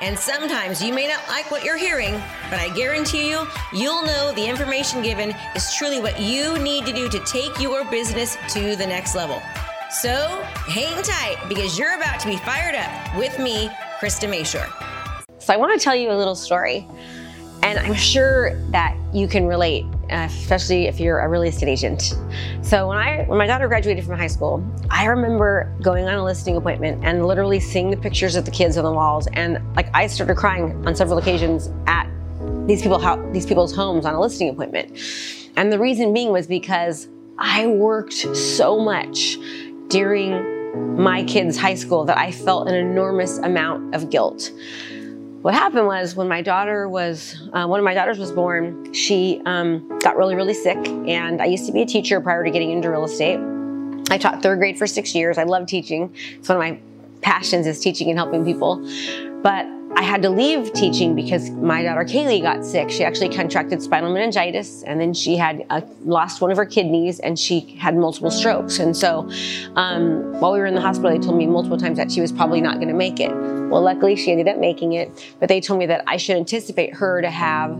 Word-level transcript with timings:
And 0.00 0.18
sometimes 0.18 0.82
you 0.82 0.92
may 0.92 1.08
not 1.08 1.26
like 1.26 1.50
what 1.50 1.64
you're 1.64 1.78
hearing, 1.78 2.12
but 2.50 2.58
I 2.58 2.68
guarantee 2.74 3.30
you, 3.30 3.46
you'll 3.72 4.04
know 4.04 4.32
the 4.34 4.46
information 4.46 5.02
given 5.02 5.34
is 5.54 5.74
truly 5.74 6.00
what 6.00 6.20
you 6.20 6.58
need 6.58 6.84
to 6.84 6.92
do 6.92 7.08
to 7.08 7.18
take 7.20 7.58
your 7.58 7.82
business 7.90 8.36
to 8.52 8.76
the 8.76 8.86
next 8.86 9.14
level. 9.14 9.40
So 9.90 10.42
hang 10.66 11.02
tight 11.02 11.38
because 11.48 11.78
you're 11.78 11.94
about 11.94 12.20
to 12.20 12.26
be 12.26 12.36
fired 12.36 12.74
up 12.74 13.16
with 13.16 13.38
me, 13.38 13.68
Krista 13.98 14.28
Mashore. 14.28 14.70
So 15.40 15.54
I 15.54 15.56
want 15.56 15.78
to 15.78 15.82
tell 15.82 15.96
you 15.96 16.10
a 16.10 16.16
little 16.16 16.34
story, 16.34 16.86
and 17.62 17.78
I'm 17.78 17.94
sure 17.94 18.60
that 18.72 18.96
you 19.14 19.26
can 19.26 19.46
relate, 19.46 19.86
Uh, 20.08 20.28
especially 20.30 20.86
if 20.86 21.00
you're 21.00 21.18
a 21.18 21.28
real 21.28 21.42
estate 21.42 21.68
agent. 21.68 22.14
So 22.62 22.86
when 22.88 22.96
I 22.96 23.24
when 23.24 23.38
my 23.38 23.46
daughter 23.46 23.66
graduated 23.66 24.04
from 24.04 24.16
high 24.16 24.28
school, 24.28 24.64
I 24.88 25.06
remember 25.06 25.74
going 25.82 26.06
on 26.06 26.14
a 26.14 26.24
listing 26.24 26.56
appointment 26.56 27.04
and 27.04 27.26
literally 27.26 27.58
seeing 27.58 27.90
the 27.90 27.96
pictures 27.96 28.36
of 28.36 28.44
the 28.44 28.52
kids 28.52 28.76
on 28.76 28.84
the 28.84 28.92
walls, 28.92 29.26
and 29.32 29.60
like 29.74 29.88
I 29.94 30.06
started 30.06 30.36
crying 30.36 30.86
on 30.86 30.94
several 30.94 31.18
occasions 31.18 31.70
at 31.88 32.08
these 32.68 32.82
people 32.82 33.00
how 33.00 33.16
these 33.32 33.46
people's 33.46 33.74
homes 33.74 34.06
on 34.06 34.14
a 34.14 34.20
listing 34.20 34.48
appointment. 34.48 34.96
And 35.56 35.72
the 35.72 35.78
reason 35.78 36.12
being 36.12 36.30
was 36.30 36.46
because 36.46 37.08
I 37.38 37.66
worked 37.66 38.36
so 38.36 38.78
much 38.78 39.38
during 39.88 41.02
my 41.02 41.24
kids' 41.24 41.56
high 41.56 41.74
school 41.74 42.04
that 42.04 42.18
I 42.18 42.30
felt 42.30 42.68
an 42.68 42.74
enormous 42.74 43.38
amount 43.38 43.94
of 43.94 44.10
guilt. 44.10 44.52
What 45.46 45.54
happened 45.54 45.86
was 45.86 46.16
when 46.16 46.26
my 46.26 46.42
daughter 46.42 46.88
was, 46.88 47.40
uh, 47.52 47.68
one 47.68 47.78
of 47.78 47.84
my 47.84 47.94
daughters 47.94 48.18
was 48.18 48.32
born, 48.32 48.92
she 48.92 49.40
um, 49.46 49.96
got 50.00 50.16
really, 50.16 50.34
really 50.34 50.54
sick. 50.54 50.76
And 50.88 51.40
I 51.40 51.44
used 51.44 51.66
to 51.66 51.72
be 51.72 51.82
a 51.82 51.86
teacher 51.86 52.20
prior 52.20 52.42
to 52.42 52.50
getting 52.50 52.72
into 52.72 52.90
real 52.90 53.04
estate. 53.04 53.38
I 54.10 54.18
taught 54.18 54.42
third 54.42 54.58
grade 54.58 54.76
for 54.76 54.88
six 54.88 55.14
years. 55.14 55.38
I 55.38 55.44
love 55.44 55.68
teaching. 55.68 56.12
It's 56.32 56.48
one 56.48 56.56
of 56.56 56.60
my 56.60 56.80
passions 57.20 57.68
is 57.68 57.78
teaching 57.78 58.10
and 58.10 58.18
helping 58.18 58.44
people. 58.44 58.78
But 59.40 59.68
I 59.94 60.02
had 60.02 60.20
to 60.22 60.30
leave 60.30 60.72
teaching 60.72 61.14
because 61.14 61.48
my 61.50 61.84
daughter 61.84 62.02
Kaylee 62.02 62.42
got 62.42 62.64
sick. 62.64 62.90
She 62.90 63.04
actually 63.04 63.28
contracted 63.28 63.80
spinal 63.80 64.12
meningitis, 64.12 64.82
and 64.82 65.00
then 65.00 65.14
she 65.14 65.36
had 65.36 65.64
uh, 65.70 65.80
lost 66.04 66.40
one 66.40 66.50
of 66.50 66.56
her 66.56 66.66
kidneys, 66.66 67.20
and 67.20 67.38
she 67.38 67.60
had 67.78 67.96
multiple 67.96 68.32
strokes. 68.32 68.80
And 68.80 68.96
so, 68.96 69.30
um, 69.76 70.40
while 70.40 70.52
we 70.52 70.58
were 70.58 70.66
in 70.66 70.74
the 70.74 70.80
hospital, 70.80 71.12
they 71.12 71.24
told 71.24 71.38
me 71.38 71.46
multiple 71.46 71.78
times 71.78 71.98
that 71.98 72.10
she 72.10 72.20
was 72.20 72.32
probably 72.32 72.60
not 72.60 72.74
going 72.78 72.88
to 72.88 72.94
make 72.94 73.20
it. 73.20 73.30
Well, 73.68 73.82
luckily, 73.82 74.16
she 74.16 74.30
ended 74.30 74.48
up 74.48 74.58
making 74.58 74.92
it. 74.92 75.34
But 75.40 75.48
they 75.48 75.60
told 75.60 75.78
me 75.78 75.86
that 75.86 76.04
I 76.06 76.16
should 76.16 76.36
anticipate 76.36 76.94
her 76.94 77.20
to 77.20 77.30
have, 77.30 77.70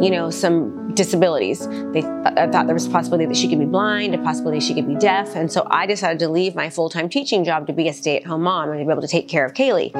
you 0.00 0.10
know, 0.10 0.30
some 0.30 0.94
disabilities. 0.94 1.66
They 1.68 2.02
I 2.02 2.48
thought 2.50 2.66
there 2.66 2.74
was 2.74 2.86
a 2.86 2.90
possibility 2.90 3.26
that 3.26 3.36
she 3.36 3.48
could 3.48 3.58
be 3.58 3.66
blind, 3.66 4.14
a 4.14 4.18
possibility 4.18 4.60
she 4.60 4.74
could 4.74 4.88
be 4.88 4.96
deaf, 4.96 5.36
and 5.36 5.52
so 5.52 5.66
I 5.70 5.86
decided 5.86 6.18
to 6.20 6.28
leave 6.28 6.54
my 6.54 6.70
full-time 6.70 7.08
teaching 7.08 7.44
job 7.44 7.66
to 7.66 7.72
be 7.72 7.88
a 7.88 7.92
stay-at-home 7.92 8.42
mom 8.42 8.70
and 8.70 8.78
to 8.78 8.84
be 8.84 8.90
able 8.90 9.02
to 9.02 9.08
take 9.08 9.28
care 9.28 9.44
of 9.44 9.52
Kaylee. 9.52 9.94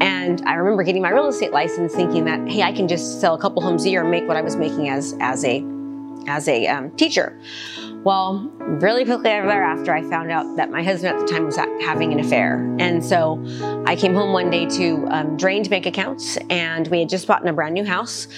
And 0.00 0.42
I 0.46 0.54
remember 0.54 0.82
getting 0.82 1.02
my 1.02 1.10
real 1.10 1.26
estate 1.26 1.52
license 1.52 1.94
thinking 1.94 2.24
that, 2.24 2.48
hey, 2.48 2.62
I 2.62 2.72
can 2.72 2.86
just 2.88 3.20
sell 3.20 3.34
a 3.34 3.38
couple 3.38 3.62
homes 3.62 3.84
a 3.84 3.90
year 3.90 4.02
and 4.02 4.10
make 4.10 4.26
what 4.26 4.36
I 4.36 4.42
was 4.42 4.56
making 4.56 4.88
as, 4.88 5.14
as 5.20 5.44
a, 5.44 5.64
as 6.28 6.48
a 6.48 6.66
um, 6.68 6.90
teacher. 6.92 7.38
Well, 8.04 8.52
really 8.60 9.04
quickly 9.04 9.24
thereafter, 9.24 9.92
I 9.92 10.02
found 10.02 10.30
out 10.30 10.56
that 10.56 10.70
my 10.70 10.82
husband 10.82 11.16
at 11.16 11.20
the 11.20 11.32
time 11.32 11.44
was 11.44 11.56
having 11.56 12.12
an 12.12 12.20
affair. 12.20 12.58
And 12.78 13.04
so 13.04 13.44
I 13.84 13.96
came 13.96 14.14
home 14.14 14.32
one 14.32 14.48
day 14.48 14.66
to 14.66 15.06
um, 15.10 15.36
drained 15.36 15.68
bank 15.68 15.86
accounts, 15.86 16.36
and 16.48 16.86
we 16.88 17.00
had 17.00 17.08
just 17.08 17.26
bought 17.26 17.42
in 17.42 17.48
a 17.48 17.52
brand 17.52 17.74
new 17.74 17.84
house. 17.84 18.28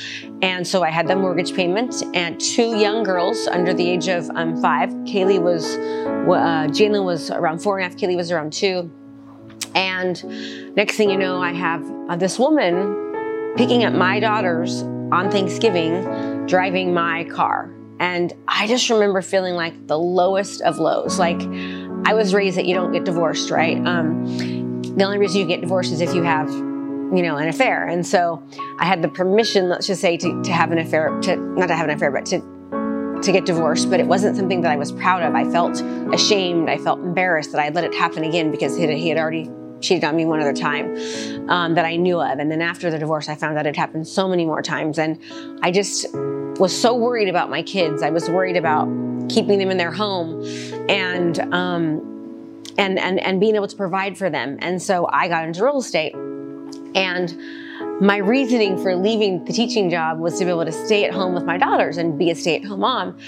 And 0.41 0.67
so 0.67 0.83
I 0.83 0.91
had 0.91 1.07
the 1.07 1.17
mortgage 1.17 1.55
payment 1.55 2.03
and 2.15 2.41
two 2.41 2.79
young 2.79 3.03
girls 3.03 3.47
under 3.47 3.75
the 3.75 3.87
age 3.87 4.09
of 4.09 4.31
um, 4.31 4.61
five. 4.63 4.89
Kaylee 5.05 5.41
was, 5.41 5.77
uh, 5.77 6.69
Jalen 6.73 7.05
was 7.05 7.31
around 7.31 7.59
four 7.59 7.79
and 7.79 7.87
a 7.87 7.89
half, 7.89 7.99
Kaylee 7.99 8.17
was 8.17 8.33
around 8.33 8.55
two. 8.55 8.91
And 9.75 10.75
next 10.77 10.97
thing 10.97 11.11
you 11.11 11.19
know, 11.19 11.43
I 11.43 11.53
have 11.53 11.85
uh, 12.09 12.17
this 12.17 12.39
woman 12.39 13.55
picking 13.57 13.85
up 13.85 13.93
my 13.93 14.19
daughters 14.19 14.83
on 15.13 15.31
Thanksgiving, 15.31 16.47
driving 16.47 16.95
my 16.95 17.25
car. 17.25 17.75
And 18.01 18.33
I 18.47 18.67
just 18.67 18.89
remember 18.91 19.23
feeling 19.23 19.55
like 19.55 19.87
the 19.87 19.99
lowest 19.99 20.61
of 20.63 20.79
lows. 20.79 21.19
Like 21.19 21.41
I 22.07 22.15
was 22.15 22.35
raised 22.35 22.57
that 22.57 22.67
you 22.67 22.75
don't 22.75 22.93
get 22.93 23.05
divorced, 23.05 23.51
right? 23.51 23.77
Um, 23.87 24.25
the 24.83 25.05
only 25.05 25.19
reason 25.19 25.41
you 25.41 25.47
get 25.47 25.61
divorced 25.61 25.93
is 25.93 26.01
if 26.01 26.15
you 26.15 26.23
have, 26.23 26.49
you 26.51 27.23
know, 27.23 27.37
an 27.37 27.49
affair. 27.49 27.87
And 27.87 28.07
so 28.07 28.43
I 28.79 28.87
had 28.87 29.03
the 29.03 29.09
permission, 29.09 29.69
let's 29.69 29.87
just 29.87 30.01
say, 30.01 30.17
to, 30.17 30.43
to 30.43 30.53
have 30.53 30.73
an 30.73 30.79
affair, 30.79 31.19
to 31.23 31.37
not 31.37 31.67
to 31.67 31.77
have 31.77 31.89
an 31.89 31.95
affair, 31.95 32.11
but 32.11 32.27
to 32.27 32.41
to 33.23 33.33
get 33.33 33.45
divorced, 33.45 33.91
but 33.91 33.99
it 33.99 34.07
wasn't 34.07 34.37
something 34.37 34.61
that 34.61 34.71
I 34.71 34.77
was 34.77 34.93
proud 34.93 35.23
of. 35.23 35.35
I 35.35 35.45
felt 35.51 35.81
ashamed. 36.15 36.71
I 36.71 36.79
felt 36.79 37.01
embarrassed 37.01 37.51
that 37.51 37.61
I 37.61 37.69
let 37.71 37.83
it 37.83 37.93
happen 37.93 38.23
again 38.23 38.53
because 38.53 38.79
had, 38.79 38.91
he 38.91 39.09
had 39.09 39.19
already 39.19 39.51
cheated 39.81 40.05
on 40.05 40.17
me 40.17 40.25
one 40.25 40.41
other 40.41 40.53
time 40.53 41.49
um, 41.49 41.75
that 41.75 41.85
I 41.85 41.97
knew 41.97 42.21
of. 42.21 42.39
And 42.39 42.51
then 42.51 42.63
after 42.63 42.91
the 42.91 42.99
divorce, 42.99 43.29
I 43.29 43.35
found 43.35 43.59
out 43.59 43.67
it 43.67 43.77
happened 43.77 44.07
so 44.07 44.29
many 44.29 44.45
more 44.45 44.63
times. 44.63 44.99
And 44.99 45.19
I 45.63 45.71
just 45.71 46.07
was 46.59 46.79
so 46.79 46.95
worried 46.95 47.29
about 47.29 47.51
my 47.51 47.63
kids. 47.63 48.03
I 48.03 48.11
was 48.11 48.29
worried 48.29 48.57
about 48.57 48.89
keeping 49.29 49.59
them 49.59 49.71
in 49.71 49.77
their 49.77 49.93
home 49.93 50.43
and, 50.89 51.39
um, 51.55 52.65
and, 52.79 52.99
and, 52.99 53.21
and 53.21 53.41
being 53.41 53.55
able 53.55 53.69
to 53.69 53.77
provide 53.77 54.19
for 54.19 54.31
them. 54.31 54.59
And 54.61 54.83
so 54.83 55.09
I 55.13 55.29
got 55.29 55.45
into 55.45 55.65
real 55.65 55.79
estate. 55.79 56.15
And 56.95 57.37
my 58.01 58.17
reasoning 58.17 58.77
for 58.79 58.97
leaving 58.97 59.45
the 59.45 59.53
teaching 59.53 59.91
job 59.91 60.19
was 60.19 60.39
to 60.39 60.45
be 60.45 60.51
able 60.51 60.65
to 60.65 60.73
stay 60.73 61.05
at 61.05 61.13
home 61.13 61.35
with 61.35 61.45
my 61.45 61.59
daughters 61.59 61.97
and 61.97 62.19
be 62.19 62.31
a 62.31 62.35
stay 62.35 62.57
at 62.57 62.65
home 62.65 62.81
mom. 62.81 63.19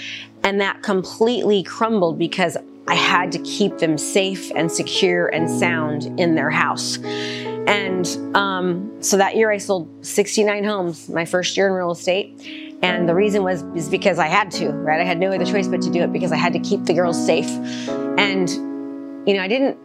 And 0.43 0.59
that 0.59 0.81
completely 0.81 1.63
crumbled 1.63 2.17
because 2.17 2.57
I 2.91 2.95
had 2.95 3.31
to 3.31 3.39
keep 3.39 3.77
them 3.77 3.97
safe 3.97 4.51
and 4.53 4.69
secure 4.69 5.27
and 5.27 5.49
sound 5.49 6.19
in 6.19 6.35
their 6.35 6.49
house. 6.49 6.97
And 6.97 8.05
um, 8.35 9.01
so 9.01 9.15
that 9.15 9.37
year 9.37 9.49
I 9.49 9.59
sold 9.59 9.87
69 10.05 10.65
homes, 10.65 11.07
my 11.07 11.23
first 11.23 11.55
year 11.55 11.67
in 11.67 11.73
real 11.73 11.91
estate. 11.91 12.77
And 12.81 13.07
the 13.07 13.15
reason 13.15 13.43
was 13.43 13.63
is 13.75 13.87
because 13.87 14.19
I 14.19 14.27
had 14.27 14.51
to, 14.51 14.71
right? 14.71 14.99
I 14.99 15.05
had 15.05 15.19
no 15.19 15.31
other 15.31 15.45
choice 15.45 15.69
but 15.69 15.81
to 15.83 15.89
do 15.89 16.01
it 16.01 16.11
because 16.11 16.33
I 16.33 16.35
had 16.35 16.51
to 16.51 16.59
keep 16.59 16.83
the 16.83 16.93
girls 16.93 17.25
safe. 17.25 17.47
And 18.17 18.49
you 19.25 19.35
know, 19.35 19.41
I 19.41 19.47
didn't 19.47 19.77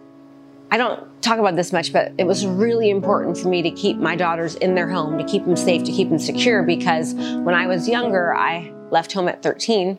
I 0.72 0.77
don't 0.77 1.22
talk 1.22 1.39
about 1.39 1.55
this 1.55 1.72
much, 1.72 1.93
but 1.93 2.12
it 2.19 2.25
was 2.25 2.45
really 2.45 2.91
important 2.91 3.39
for 3.39 3.47
me 3.47 3.62
to 3.62 3.71
keep 3.71 3.99
my 3.99 4.16
daughters 4.16 4.56
in 4.56 4.75
their 4.75 4.89
home, 4.89 5.16
to 5.16 5.25
keep 5.25 5.45
them 5.45 5.56
safe, 5.56 5.84
to 5.84 5.93
keep 5.93 6.09
them 6.09 6.19
secure 6.19 6.65
because 6.65 7.15
when 7.15 7.55
I 7.55 7.69
was 7.69 7.89
younger, 7.89 8.34
I 8.34 8.72
left 8.91 9.12
home 9.12 9.28
at 9.28 9.45
13 9.45 9.97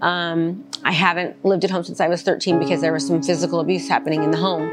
um, 0.00 0.64
I 0.84 0.92
haven't 0.92 1.42
lived 1.44 1.64
at 1.64 1.70
home 1.70 1.84
since 1.84 2.00
I 2.00 2.08
was 2.08 2.22
13 2.22 2.58
because 2.58 2.80
there 2.80 2.92
was 2.92 3.06
some 3.06 3.22
physical 3.22 3.60
abuse 3.60 3.88
happening 3.88 4.22
in 4.22 4.30
the 4.30 4.36
home. 4.36 4.70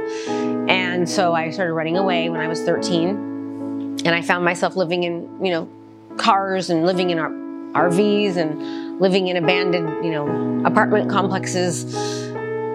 And 0.69 1.09
so 1.09 1.33
I 1.33 1.51
started 1.51 1.73
running 1.73 1.97
away 1.97 2.29
when 2.29 2.41
I 2.41 2.47
was 2.47 2.61
13. 2.61 3.09
And 4.03 4.09
I 4.09 4.21
found 4.21 4.43
myself 4.43 4.75
living 4.75 5.03
in, 5.03 5.43
you 5.43 5.51
know, 5.51 5.69
cars 6.17 6.69
and 6.69 6.85
living 6.85 7.11
in 7.11 7.19
our 7.19 7.29
RVs 7.29 8.35
and 8.35 8.99
living 8.99 9.27
in 9.27 9.37
abandoned, 9.37 10.03
you 10.03 10.11
know, 10.11 10.65
apartment 10.65 11.09
complexes. 11.09 11.95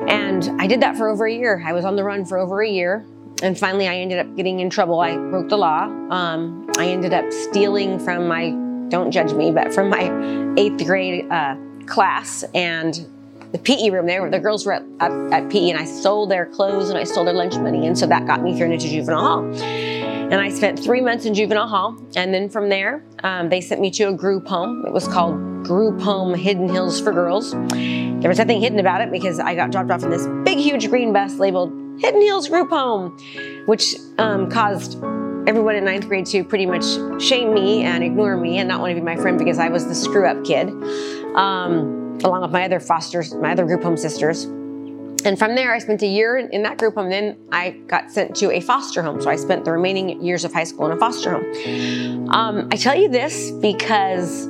And 0.08 0.48
I 0.60 0.66
did 0.66 0.80
that 0.80 0.96
for 0.96 1.08
over 1.08 1.26
a 1.26 1.32
year. 1.32 1.62
I 1.64 1.72
was 1.72 1.84
on 1.84 1.96
the 1.96 2.04
run 2.04 2.24
for 2.24 2.38
over 2.38 2.62
a 2.62 2.68
year. 2.68 3.04
And 3.42 3.58
finally, 3.58 3.86
I 3.86 3.96
ended 3.96 4.18
up 4.18 4.34
getting 4.34 4.60
in 4.60 4.70
trouble. 4.70 5.00
I 5.00 5.16
broke 5.16 5.48
the 5.50 5.58
law. 5.58 5.82
Um, 6.10 6.70
I 6.78 6.86
ended 6.86 7.12
up 7.12 7.30
stealing 7.32 7.98
from 7.98 8.28
my, 8.28 8.50
don't 8.88 9.10
judge 9.10 9.32
me, 9.34 9.50
but 9.50 9.74
from 9.74 9.90
my 9.90 10.10
eighth 10.56 10.84
grade 10.86 11.30
uh, 11.30 11.56
class 11.86 12.44
and 12.54 13.06
the 13.52 13.58
PE 13.58 13.90
room 13.90 14.06
there, 14.06 14.28
the 14.30 14.38
girls 14.38 14.66
were 14.66 14.72
at, 14.72 14.82
at, 15.00 15.12
at, 15.32 15.50
PE, 15.50 15.70
and 15.70 15.78
I 15.78 15.84
stole 15.84 16.26
their 16.26 16.46
clothes 16.46 16.90
and 16.90 16.98
I 16.98 17.04
stole 17.04 17.24
their 17.24 17.34
lunch 17.34 17.56
money, 17.56 17.86
and 17.86 17.96
so 17.96 18.06
that 18.06 18.26
got 18.26 18.42
me 18.42 18.56
thrown 18.56 18.72
into 18.72 18.88
juvenile 18.88 19.20
hall. 19.20 19.62
And 19.62 20.34
I 20.34 20.48
spent 20.48 20.78
three 20.78 21.00
months 21.00 21.24
in 21.24 21.34
juvenile 21.34 21.68
hall, 21.68 21.96
and 22.16 22.34
then 22.34 22.48
from 22.48 22.68
there, 22.68 23.04
um, 23.22 23.48
they 23.48 23.60
sent 23.60 23.80
me 23.80 23.90
to 23.92 24.04
a 24.08 24.12
group 24.12 24.46
home. 24.46 24.84
It 24.84 24.92
was 24.92 25.06
called 25.06 25.64
Group 25.64 26.00
Home 26.00 26.34
Hidden 26.34 26.68
Hills 26.68 27.00
for 27.00 27.12
Girls. 27.12 27.52
There 27.52 28.28
was 28.28 28.38
nothing 28.38 28.60
hidden 28.60 28.80
about 28.80 29.00
it 29.00 29.12
because 29.12 29.38
I 29.38 29.54
got 29.54 29.70
dropped 29.70 29.90
off 29.90 30.02
in 30.02 30.10
this 30.10 30.26
big, 30.44 30.58
huge 30.58 30.88
green 30.90 31.12
bus 31.12 31.34
labeled 31.38 31.70
Hidden 32.00 32.20
Hills 32.22 32.48
Group 32.48 32.70
Home, 32.70 33.16
which 33.66 33.94
um, 34.18 34.50
caused 34.50 35.00
everyone 35.46 35.76
in 35.76 35.84
ninth 35.84 36.08
grade 36.08 36.26
to 36.26 36.42
pretty 36.42 36.66
much 36.66 36.84
shame 37.22 37.54
me 37.54 37.84
and 37.84 38.02
ignore 38.02 38.36
me 38.36 38.58
and 38.58 38.68
not 38.68 38.80
want 38.80 38.90
to 38.90 38.94
be 38.96 39.00
my 39.00 39.16
friend 39.16 39.38
because 39.38 39.58
I 39.58 39.68
was 39.68 39.86
the 39.86 39.94
screw 39.94 40.26
up 40.26 40.44
kid, 40.44 40.68
um, 41.36 42.18
along 42.24 42.42
with 42.42 42.50
my 42.50 42.64
other 42.64 42.80
fosters, 42.80 43.34
my 43.34 43.52
other 43.52 43.64
group 43.64 43.82
home 43.82 43.96
sisters. 43.96 44.44
And 45.24 45.38
from 45.38 45.54
there, 45.54 45.74
I 45.74 45.78
spent 45.78 46.02
a 46.02 46.06
year 46.06 46.36
in 46.36 46.62
that 46.62 46.78
group 46.78 46.94
home. 46.94 47.10
Then 47.10 47.36
I 47.50 47.70
got 47.88 48.10
sent 48.10 48.36
to 48.36 48.52
a 48.52 48.60
foster 48.60 49.02
home. 49.02 49.20
So 49.20 49.30
I 49.30 49.36
spent 49.36 49.64
the 49.64 49.72
remaining 49.72 50.22
years 50.22 50.44
of 50.44 50.52
high 50.52 50.64
school 50.64 50.86
in 50.86 50.92
a 50.92 51.00
foster 51.00 51.30
home. 51.30 52.30
Um, 52.30 52.68
I 52.70 52.76
tell 52.76 52.94
you 52.94 53.08
this 53.08 53.50
because 53.50 54.46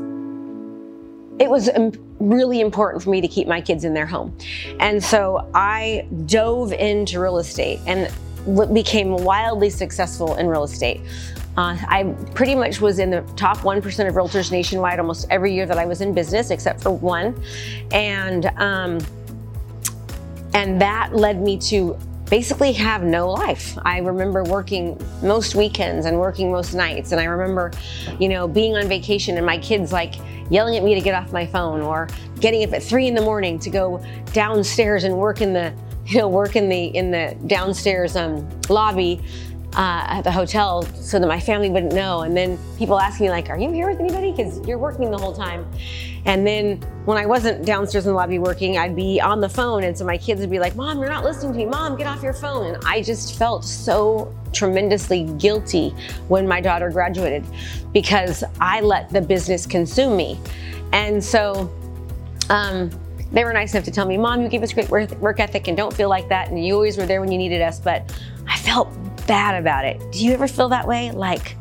it 1.38 1.48
was 1.48 1.70
really 2.18 2.60
important 2.60 3.02
for 3.02 3.10
me 3.10 3.20
to 3.20 3.28
keep 3.28 3.46
my 3.46 3.60
kids 3.60 3.84
in 3.84 3.94
their 3.94 4.06
home. 4.06 4.36
And 4.80 5.02
so 5.02 5.48
I 5.54 6.06
dove 6.26 6.72
into 6.72 7.20
real 7.20 7.38
estate 7.38 7.80
and 7.86 8.10
became 8.72 9.16
wildly 9.16 9.70
successful 9.70 10.36
in 10.36 10.46
real 10.46 10.64
estate. 10.64 11.00
Uh, 11.56 11.76
I 11.88 12.14
pretty 12.34 12.54
much 12.54 12.80
was 12.80 12.98
in 12.98 13.10
the 13.10 13.22
top 13.34 13.58
1% 13.58 13.76
of 14.08 14.14
realtors 14.14 14.52
nationwide 14.52 14.98
almost 14.98 15.26
every 15.30 15.54
year 15.54 15.64
that 15.64 15.78
I 15.78 15.86
was 15.86 16.02
in 16.02 16.12
business, 16.12 16.50
except 16.50 16.82
for 16.82 16.90
one. 16.90 17.42
And, 17.92 18.46
um, 18.58 18.98
and 20.52 20.80
that 20.80 21.14
led 21.14 21.40
me 21.40 21.58
to 21.60 21.98
basically 22.28 22.72
have 22.72 23.02
no 23.02 23.30
life. 23.30 23.78
I 23.84 23.98
remember 23.98 24.42
working 24.44 25.00
most 25.22 25.54
weekends 25.54 26.06
and 26.06 26.18
working 26.18 26.50
most 26.50 26.74
nights. 26.74 27.12
And 27.12 27.20
I 27.20 27.24
remember, 27.24 27.70
you 28.18 28.28
know, 28.28 28.46
being 28.46 28.76
on 28.76 28.88
vacation 28.88 29.36
and 29.36 29.46
my 29.46 29.58
kids 29.58 29.92
like 29.92 30.16
yelling 30.50 30.76
at 30.76 30.84
me 30.84 30.94
to 30.94 31.00
get 31.00 31.14
off 31.14 31.32
my 31.32 31.46
phone 31.46 31.80
or 31.80 32.08
getting 32.40 32.64
up 32.64 32.72
at 32.72 32.82
three 32.82 33.06
in 33.06 33.14
the 33.14 33.22
morning 33.22 33.58
to 33.60 33.70
go 33.70 34.04
downstairs 34.32 35.04
and 35.04 35.16
work 35.16 35.40
in 35.40 35.52
the, 35.52 35.72
know, 36.14 36.28
work 36.28 36.56
in 36.56 36.68
the 36.68 36.86
in 36.86 37.10
the 37.10 37.36
downstairs 37.46 38.16
um, 38.16 38.48
lobby 38.68 39.20
uh, 39.74 40.06
at 40.08 40.22
the 40.22 40.30
hotel 40.30 40.82
so 40.94 41.18
that 41.18 41.26
my 41.26 41.38
family 41.38 41.68
wouldn't 41.68 41.92
know. 41.92 42.22
And 42.22 42.36
then 42.36 42.58
people 42.78 42.98
ask 42.98 43.20
me 43.20 43.28
like, 43.28 43.50
"Are 43.50 43.58
you 43.58 43.70
here 43.70 43.90
with 43.90 44.00
anybody?" 44.00 44.32
Because 44.32 44.66
you're 44.66 44.78
working 44.78 45.10
the 45.10 45.18
whole 45.18 45.34
time. 45.34 45.66
And 46.24 46.46
then 46.46 46.78
when 47.04 47.18
I 47.18 47.26
wasn't 47.26 47.64
downstairs 47.64 48.06
in 48.06 48.12
the 48.12 48.16
lobby 48.16 48.38
working, 48.38 48.78
I'd 48.78 48.96
be 48.96 49.20
on 49.20 49.40
the 49.40 49.48
phone, 49.48 49.84
and 49.84 49.96
so 49.96 50.04
my 50.04 50.16
kids 50.16 50.40
would 50.40 50.50
be 50.50 50.58
like, 50.58 50.76
"Mom, 50.76 50.98
you're 50.98 51.10
not 51.10 51.24
listening 51.24 51.52
to 51.52 51.58
me. 51.58 51.66
Mom, 51.66 51.96
get 51.96 52.06
off 52.06 52.22
your 52.22 52.32
phone." 52.32 52.74
And 52.74 52.82
I 52.86 53.02
just 53.02 53.38
felt 53.38 53.64
so 53.64 54.34
tremendously 54.52 55.24
guilty 55.38 55.90
when 56.28 56.48
my 56.48 56.60
daughter 56.60 56.88
graduated 56.90 57.44
because 57.92 58.42
I 58.60 58.80
let 58.80 59.10
the 59.10 59.20
business 59.20 59.66
consume 59.66 60.16
me. 60.16 60.40
And 60.92 61.22
so. 61.22 61.70
Um, 62.48 62.90
they 63.32 63.44
were 63.44 63.52
nice 63.52 63.74
enough 63.74 63.84
to 63.84 63.90
tell 63.90 64.06
me, 64.06 64.16
Mom, 64.16 64.42
you 64.42 64.48
gave 64.48 64.62
us 64.62 64.72
great 64.72 64.88
work 64.90 65.40
ethic 65.40 65.68
and 65.68 65.76
don't 65.76 65.92
feel 65.92 66.08
like 66.08 66.28
that. 66.28 66.48
And 66.48 66.64
you 66.64 66.74
always 66.74 66.96
were 66.96 67.06
there 67.06 67.20
when 67.20 67.30
you 67.30 67.38
needed 67.38 67.60
us. 67.60 67.80
But 67.80 68.16
I 68.46 68.56
felt 68.56 68.88
bad 69.26 69.60
about 69.60 69.84
it. 69.84 70.00
Do 70.12 70.24
you 70.24 70.32
ever 70.32 70.46
feel 70.46 70.68
that 70.68 70.86
way? 70.86 71.10
Like, 71.10 71.56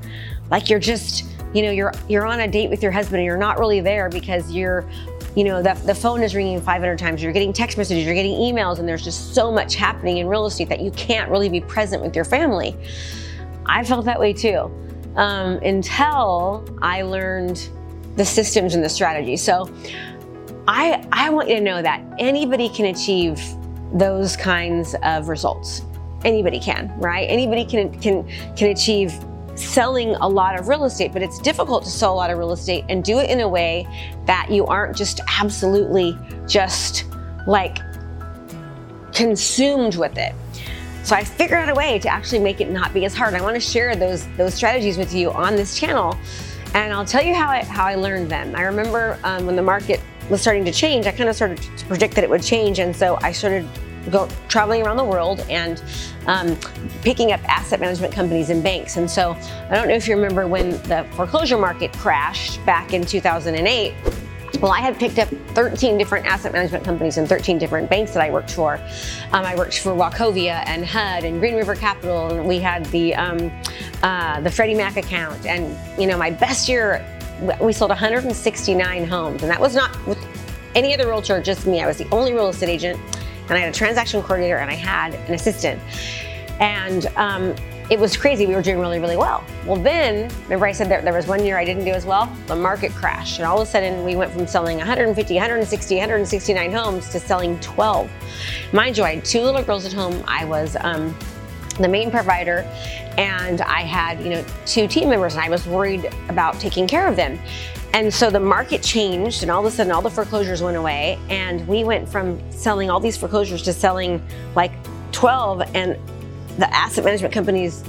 like 0.52 0.70
you're 0.70 0.80
just, 0.80 1.26
you 1.54 1.64
know, 1.64 1.72
you're 1.72 1.92
you're 2.08 2.26
on 2.26 2.42
a 2.42 2.48
date 2.48 2.70
with 2.70 2.84
your 2.84 2.92
husband 2.92 3.18
and 3.18 3.26
you're 3.26 3.38
not 3.38 3.60
really 3.60 3.82
there 3.82 4.10
because 4.10 4.52
you're, 4.52 4.88
you 5.36 5.44
know, 5.44 5.62
the, 5.62 5.74
the 5.86 5.96
phone 5.96 6.22
is 6.22 6.36
ringing 6.36 6.62
500 6.62 6.98
times. 7.00 7.24
You're 7.24 7.34
getting 7.34 7.52
text 7.52 7.78
messages, 7.78 8.06
you're 8.06 8.16
getting 8.16 8.36
emails, 8.36 8.80
and 8.80 8.88
there's 8.88 9.04
just 9.04 9.34
so 9.34 9.52
much 9.52 9.76
happening 9.76 10.18
in 10.18 10.28
real 10.28 10.46
estate 10.46 10.70
that 10.70 10.82
you 10.82 10.92
can't 10.92 11.30
really 11.30 11.50
be 11.50 11.62
present 11.62 12.02
with 12.02 12.16
your 12.16 12.26
family. 12.26 12.76
I 13.66 13.84
felt 13.84 14.06
that 14.06 14.20
way 14.20 14.32
too, 14.32 14.72
um, 15.16 15.58
until 15.64 16.64
I 16.82 17.02
learned 17.02 17.70
the 18.16 18.26
systems 18.26 18.76
and 18.76 18.84
the 18.84 18.90
strategy. 18.90 19.36
So, 19.36 19.70
I 20.68 21.08
I 21.12 21.30
want 21.30 21.50
you 21.50 21.56
to 21.56 21.62
know 21.62 21.82
that 21.82 22.04
anybody 22.20 22.70
can 22.70 22.86
achieve 22.86 23.42
those 23.94 24.36
kinds 24.36 24.96
of 25.04 25.30
results 25.30 25.84
anybody 26.26 26.60
can, 26.60 26.92
right? 27.00 27.28
Anybody 27.30 27.64
can 27.64 27.98
can 28.02 28.28
can 28.56 28.70
achieve 28.70 29.14
selling 29.56 30.16
a 30.16 30.28
lot 30.28 30.60
of 30.60 30.68
real 30.68 30.84
estate, 30.84 31.14
but 31.14 31.22
it's 31.22 31.40
difficult 31.40 31.84
to 31.84 31.90
sell 31.90 32.14
a 32.14 32.16
lot 32.18 32.30
of 32.30 32.38
real 32.38 32.52
estate 32.52 32.84
and 32.90 33.04
do 33.04 33.20
it 33.20 33.30
in 33.30 33.40
a 33.40 33.48
way 33.48 33.88
that 34.26 34.52
you 34.52 34.66
aren't 34.66 34.98
just 34.98 35.22
absolutely 35.40 36.18
just 36.46 37.06
like 37.48 37.78
consumed 39.14 39.96
with 39.96 40.18
it. 40.18 40.34
So 41.04 41.16
I 41.16 41.24
figured 41.24 41.60
out 41.60 41.70
a 41.70 41.76
way 41.76 42.00
to 42.00 42.10
actually 42.10 42.40
make 42.40 42.60
it 42.60 42.70
not 42.70 42.94
be 42.94 43.06
as 43.06 43.14
hard. 43.14 43.36
I 43.36 43.42
want 43.42 43.54
to 43.54 43.62
share 43.62 43.96
those 43.96 44.28
those 44.36 44.56
strategies 44.56 44.98
with 44.98 45.14
you 45.14 45.32
on 45.32 45.56
this 45.56 45.80
channel, 45.80 46.18
and 46.74 46.92
I'll 46.92 47.06
tell 47.06 47.24
you 47.24 47.36
how 47.36 47.50
I 47.50 47.64
how 47.64 47.86
I 47.86 47.96
learned 47.96 48.30
them. 48.30 48.56
I 48.56 48.64
remember 48.64 49.20
um, 49.24 49.46
when 49.46 49.56
the 49.56 49.62
market 49.62 50.02
was 50.30 50.42
starting 50.42 50.66
to 50.66 50.72
change, 50.72 51.06
I 51.08 51.12
kind 51.12 51.30
of 51.30 51.36
started 51.36 51.58
to 51.58 51.86
predict 51.86 52.16
that 52.16 52.24
it 52.24 52.30
would 52.30 52.44
change, 52.44 52.80
and 52.80 52.96
so 52.96 53.18
I 53.22 53.32
started 53.32 53.68
go 54.12 54.28
traveling 54.48 54.84
around 54.84 54.98
the 54.98 55.04
world 55.04 55.46
and 55.50 55.84
um, 56.28 56.56
picking 57.02 57.32
up 57.32 57.44
asset 57.50 57.80
management 57.80 58.14
companies 58.14 58.50
and 58.50 58.64
banks. 58.64 58.98
And 58.98 59.10
so 59.10 59.32
I 59.70 59.76
don't 59.76 59.88
know 59.88 59.96
if 59.96 60.08
you 60.08 60.16
remember 60.16 60.48
when 60.48 60.72
the 60.84 61.08
foreclosure 61.14 61.58
market 61.58 61.92
crashed 61.94 62.64
back 62.66 62.94
in 62.94 63.04
2008. 63.04 63.94
Well, 64.62 64.72
I 64.72 64.80
had 64.80 64.98
picked 64.98 65.20
up 65.20 65.28
13 65.50 65.98
different 65.98 66.26
asset 66.26 66.54
management 66.54 66.86
companies 66.86 67.18
and 67.18 67.28
13 67.28 67.58
different 67.58 67.90
banks 67.90 68.14
that 68.14 68.24
I 68.24 68.32
worked 68.32 68.52
for. 68.52 68.76
Um, 69.34 69.44
I 69.44 69.56
worked 69.56 69.80
for 69.80 69.92
Wachovia 69.92 70.64
and 70.66 70.86
HUD 70.86 71.26
and 71.26 71.40
Green 71.40 71.56
River 71.56 71.76
Capital, 71.76 72.32
and 72.32 72.48
we 72.48 72.60
had 72.60 72.86
the 72.86 73.14
um, 73.16 73.52
uh, 74.02 74.40
the 74.42 74.50
Freddie 74.50 74.76
Mac 74.76 74.96
account. 74.96 75.46
And 75.46 75.78
you 76.00 76.08
know, 76.08 76.18
my 76.18 76.32
best 76.32 76.70
year, 76.70 77.06
we 77.60 77.74
sold 77.74 77.90
169 77.90 79.08
homes, 79.08 79.42
and 79.42 79.52
that 79.52 79.60
was 79.60 79.76
not 79.76 80.06
with 80.08 80.18
any 80.76 80.94
other 80.94 81.08
realtor, 81.08 81.42
just 81.42 81.66
me. 81.66 81.82
I 81.82 81.88
was 81.88 81.98
the 81.98 82.08
only 82.12 82.34
real 82.34 82.50
estate 82.50 82.70
agent 82.70 83.00
and 83.50 83.58
I 83.58 83.62
had 83.62 83.70
a 83.70 83.78
transaction 83.78 84.22
coordinator 84.22 84.58
and 84.58 84.70
I 84.70 84.76
had 84.76 85.14
an 85.14 85.34
assistant. 85.34 85.80
And 86.60 87.08
um, 87.16 87.56
it 87.90 88.00
was 88.00 88.18
crazy. 88.18 88.46
We 88.46 88.56
were 88.56 88.62
doing 88.62 88.80
really, 88.80 89.00
really 89.00 89.18
well. 89.18 89.44
Well, 89.66 89.76
then, 89.76 90.32
remember 90.44 90.66
I 90.66 90.72
said 90.72 90.90
there, 90.90 91.02
there 91.02 91.14
was 91.14 91.28
one 91.28 91.46
year 91.46 91.58
I 91.58 91.66
didn't 91.66 91.86
do 91.86 91.92
as 91.92 92.06
well? 92.06 92.34
The 92.48 92.56
market 92.56 92.92
crashed. 92.94 93.38
And 93.38 93.48
all 93.48 93.62
of 93.62 93.68
a 93.68 93.70
sudden, 93.70 94.04
we 94.04 94.16
went 94.16 94.32
from 94.32 94.48
selling 94.48 94.78
150, 94.78 95.34
160, 95.34 95.96
169 95.96 96.72
homes 96.72 97.10
to 97.10 97.20
selling 97.20 97.60
12. 97.60 98.10
Mind 98.74 98.98
you, 98.98 99.04
I 99.04 99.16
had 99.16 99.26
two 99.26 99.42
little 99.42 99.62
girls 99.62 99.86
at 99.86 99.94
home. 99.94 100.24
I 100.28 100.46
was 100.46 100.76
um, 100.80 101.16
the 101.80 101.88
main 101.88 102.10
provider 102.10 102.60
and 103.18 103.62
I 103.62 103.82
had, 103.82 104.22
you 104.22 104.30
know, 104.30 104.46
two 104.66 104.88
team 104.88 105.10
members 105.10 105.36
and 105.36 105.44
I 105.44 105.50
was 105.50 105.66
worried 105.68 106.10
about 106.30 106.60
taking 106.60 106.88
care 106.88 107.08
of 107.08 107.16
them. 107.16 107.40
And 107.96 108.14
so 108.14 108.30
the 108.30 108.42
market 108.42 108.84
changed, 108.84 109.42
and 109.42 109.50
all 109.50 109.66
of 109.66 109.72
a 109.72 109.74
sudden, 109.74 109.90
all 109.90 110.02
the 110.02 110.10
foreclosures 110.10 110.62
went 110.62 110.76
away. 110.76 111.18
And 111.30 111.66
we 111.66 111.86
went 111.86 112.10
from 112.10 112.42
selling 112.52 112.90
all 112.90 113.00
these 113.00 113.16
foreclosures 113.16 113.62
to 113.62 113.72
selling 113.72 114.22
like 114.54 114.74
12, 115.14 115.62
and 115.74 115.98
the 116.58 116.70
asset 116.76 117.06
management 117.06 117.34
companies 117.34 117.86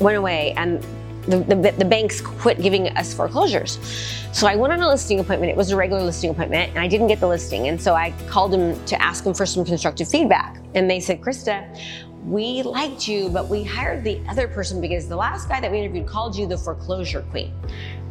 went 0.00 0.16
away, 0.16 0.54
and 0.56 0.84
the, 1.28 1.38
the, 1.38 1.72
the, 1.78 1.84
banks 1.84 2.20
quit 2.20 2.60
giving 2.60 2.88
us 2.96 3.14
foreclosures. 3.14 3.78
So 4.32 4.48
I 4.48 4.56
went 4.56 4.72
on 4.72 4.80
a 4.80 4.88
listing 4.88 5.20
appointment. 5.20 5.52
It 5.52 5.56
was 5.56 5.70
a 5.70 5.76
regular 5.76 6.02
listing 6.02 6.30
appointment, 6.30 6.70
and 6.70 6.80
I 6.80 6.88
didn't 6.88 7.06
get 7.06 7.20
the 7.20 7.28
listing. 7.28 7.68
And 7.68 7.80
so 7.80 7.94
I 7.94 8.10
called 8.28 8.50
them 8.50 8.84
to 8.86 9.00
ask 9.00 9.22
them 9.22 9.34
for 9.34 9.46
some 9.46 9.64
constructive 9.64 10.08
feedback. 10.08 10.58
And 10.74 10.90
they 10.90 10.98
said, 10.98 11.20
Krista, 11.20 11.80
we 12.24 12.62
liked 12.62 13.06
you, 13.06 13.28
but 13.28 13.48
we 13.48 13.62
hired 13.62 14.02
the 14.02 14.20
other 14.28 14.48
person 14.48 14.80
because 14.80 15.08
the 15.08 15.16
last 15.16 15.48
guy 15.48 15.60
that 15.60 15.70
we 15.70 15.78
interviewed 15.78 16.06
called 16.06 16.34
you 16.34 16.46
the 16.46 16.56
foreclosure 16.56 17.22
queen. 17.30 17.52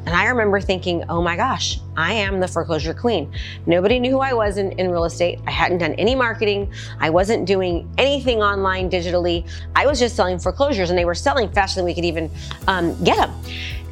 And 0.06 0.14
I 0.14 0.26
remember 0.26 0.60
thinking, 0.60 1.04
oh 1.08 1.22
my 1.22 1.38
gosh, 1.38 1.80
I 1.96 2.14
am 2.14 2.42
the 2.42 2.48
foreclosure 2.48 2.94
queen. 2.94 3.32
Nobody 3.66 4.00
knew 4.00 4.12
who 4.12 4.20
I 4.20 4.34
was 4.34 4.58
in, 4.58 4.74
in 4.74 4.92
real 4.92 5.06
estate. 5.06 5.40
I 5.48 5.52
hadn't 5.52 5.78
done 5.78 5.94
any 5.94 6.14
marketing. 6.14 6.72
I 7.00 7.10
wasn't 7.10 7.46
doing 7.46 7.90
anything 7.98 8.44
online 8.44 8.90
digitally. 8.90 9.50
I 9.76 9.86
was 9.86 10.00
just 10.00 10.16
selling 10.16 10.40
foreclosures 10.40 10.90
and 10.90 11.00
they 11.00 11.06
were 11.06 11.16
selling 11.16 11.50
faster 11.50 11.80
than 11.80 11.86
we 11.86 11.94
could 11.94 12.06
even 12.06 12.30
um, 12.68 13.02
get 13.04 13.18
them. 13.18 13.34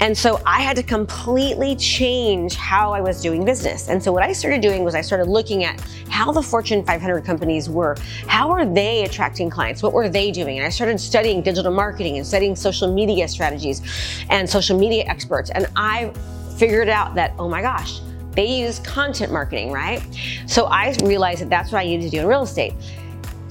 And 0.02 0.18
so 0.18 0.42
I 0.48 0.62
had 0.62 0.76
to 0.78 0.84
completely 0.84 1.76
change 1.76 2.56
how 2.56 2.92
I 2.92 3.02
was 3.02 3.22
doing 3.22 3.46
business. 3.46 3.88
And 3.88 4.02
so 4.02 4.12
what 4.12 4.24
I 4.24 4.34
started 4.34 4.60
doing 4.60 4.84
was 4.84 4.96
I 4.96 5.02
started 5.02 5.28
looking 5.28 5.64
at 5.64 5.80
how 6.10 6.32
the 6.32 6.42
Fortune 6.42 6.84
500 6.84 7.24
companies 7.24 7.70
were. 7.70 7.96
How 8.26 8.50
are 8.50 8.66
they 8.66 9.04
attracting 9.04 9.52
clients? 9.52 9.84
What 9.84 9.94
were 9.94 10.10
they 10.10 10.32
doing? 10.32 10.58
And 10.58 10.66
I 10.66 10.70
started 10.70 11.00
studying 11.00 11.44
digital 11.44 11.72
marketing 11.72 12.18
and 12.18 12.26
studying 12.26 12.56
social 12.56 12.92
media 12.92 13.28
strategies 13.28 13.84
and 14.32 14.50
social 14.50 14.78
media 14.78 15.04
experts. 15.06 15.52
And 15.52 15.68
I 15.76 16.12
figured 16.58 16.90
out 16.90 17.14
that, 17.14 17.34
oh 17.38 17.48
my 17.48 17.62
gosh, 17.62 18.02
they 18.32 18.46
use 18.46 18.80
content 18.80 19.32
marketing, 19.32 19.72
right? 19.72 20.02
So 20.48 20.66
I 20.66 20.96
realized 21.04 21.42
that 21.42 21.50
that's 21.50 21.72
what 21.72 21.80
I 21.80 21.86
needed 21.86 22.06
to 22.06 22.10
do 22.10 22.22
in 22.22 22.28
real 22.28 22.44
estate. 22.44 22.74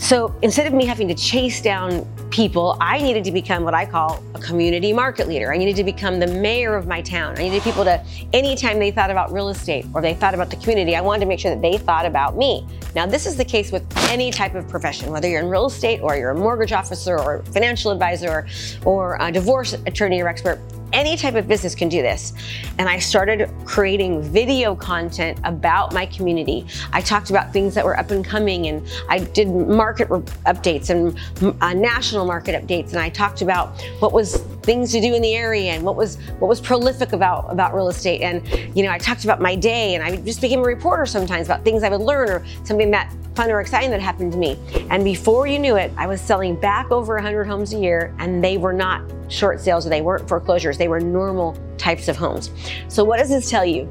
So 0.00 0.34
instead 0.40 0.66
of 0.66 0.72
me 0.72 0.86
having 0.86 1.08
to 1.08 1.14
chase 1.14 1.60
down 1.60 2.06
people, 2.30 2.78
I 2.80 3.02
needed 3.02 3.22
to 3.24 3.30
become 3.30 3.64
what 3.64 3.74
I 3.74 3.84
call 3.84 4.24
a 4.34 4.38
community 4.38 4.94
market 4.94 5.28
leader. 5.28 5.52
I 5.52 5.58
needed 5.58 5.76
to 5.76 5.84
become 5.84 6.18
the 6.18 6.26
mayor 6.26 6.74
of 6.74 6.86
my 6.86 7.02
town. 7.02 7.38
I 7.38 7.42
needed 7.42 7.62
people 7.62 7.84
to, 7.84 8.02
anytime 8.32 8.78
they 8.78 8.90
thought 8.90 9.10
about 9.10 9.30
real 9.30 9.50
estate 9.50 9.84
or 9.92 10.00
they 10.00 10.14
thought 10.14 10.32
about 10.32 10.48
the 10.48 10.56
community, 10.56 10.96
I 10.96 11.02
wanted 11.02 11.20
to 11.20 11.26
make 11.26 11.38
sure 11.38 11.54
that 11.54 11.60
they 11.60 11.76
thought 11.76 12.06
about 12.06 12.34
me. 12.34 12.66
Now, 12.94 13.04
this 13.04 13.26
is 13.26 13.36
the 13.36 13.44
case 13.44 13.72
with 13.72 13.84
any 14.08 14.30
type 14.30 14.54
of 14.54 14.66
profession, 14.68 15.10
whether 15.10 15.28
you're 15.28 15.42
in 15.42 15.50
real 15.50 15.66
estate 15.66 16.00
or 16.00 16.16
you're 16.16 16.30
a 16.30 16.34
mortgage 16.34 16.72
officer 16.72 17.18
or 17.18 17.42
financial 17.52 17.90
advisor 17.90 18.46
or 18.86 19.18
a 19.20 19.30
divorce 19.30 19.74
attorney 19.84 20.22
or 20.22 20.28
expert 20.28 20.58
any 20.92 21.16
type 21.16 21.34
of 21.34 21.46
business 21.48 21.74
can 21.74 21.88
do 21.88 22.02
this. 22.02 22.32
And 22.78 22.88
I 22.88 22.98
started 22.98 23.50
creating 23.64 24.22
video 24.22 24.74
content 24.74 25.38
about 25.44 25.92
my 25.92 26.06
community. 26.06 26.66
I 26.92 27.00
talked 27.00 27.30
about 27.30 27.52
things 27.52 27.74
that 27.74 27.84
were 27.84 27.98
up 27.98 28.10
and 28.10 28.24
coming, 28.24 28.66
and 28.66 28.86
I 29.08 29.20
did 29.20 29.48
market 29.48 30.08
updates 30.08 30.90
and 30.90 31.18
uh, 31.62 31.72
national 31.74 32.26
market 32.26 32.60
updates. 32.60 32.90
And 32.90 32.98
I 32.98 33.08
talked 33.08 33.42
about 33.42 33.80
what 34.00 34.12
was 34.12 34.40
things 34.62 34.92
to 34.92 35.00
do 35.00 35.14
in 35.14 35.22
the 35.22 35.34
area 35.34 35.72
and 35.72 35.84
what 35.84 35.96
was 35.96 36.16
what 36.38 36.48
was 36.48 36.60
prolific 36.60 37.12
about 37.12 37.50
about 37.50 37.74
real 37.74 37.88
estate. 37.88 38.20
And 38.20 38.46
you 38.76 38.82
know, 38.82 38.90
I 38.90 38.98
talked 38.98 39.24
about 39.24 39.40
my 39.40 39.54
day, 39.54 39.94
and 39.94 40.04
I 40.04 40.16
just 40.16 40.40
became 40.40 40.60
a 40.60 40.64
reporter 40.64 41.06
sometimes 41.06 41.46
about 41.46 41.64
things 41.64 41.82
I 41.82 41.88
would 41.88 42.00
learn 42.00 42.28
or 42.30 42.44
something 42.64 42.90
that 42.90 43.12
fun 43.34 43.50
or 43.50 43.60
exciting 43.60 43.90
that 43.90 44.00
happened 44.00 44.32
to 44.32 44.38
me. 44.38 44.58
And 44.90 45.04
before 45.04 45.46
you 45.46 45.58
knew 45.58 45.76
it, 45.76 45.92
I 45.96 46.06
was 46.06 46.20
selling 46.20 46.56
back 46.56 46.90
over 46.90 47.14
100 47.14 47.44
homes 47.44 47.72
a 47.72 47.78
year, 47.78 48.14
and 48.18 48.42
they 48.42 48.56
were 48.56 48.72
not 48.72 49.02
short 49.28 49.60
sales 49.60 49.86
or 49.86 49.90
they 49.90 50.02
weren't 50.02 50.28
foreclosures, 50.28 50.76
they 50.76 50.88
were 50.88 51.00
normal 51.00 51.56
types 51.78 52.08
of 52.08 52.16
homes. 52.16 52.50
So, 52.88 53.04
what 53.04 53.18
does 53.18 53.28
this 53.28 53.48
tell 53.48 53.64
you? 53.64 53.88